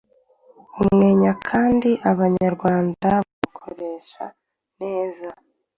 [0.81, 4.25] umwenya kandi abanyarwanda bawukoresha
[4.79, 5.27] neza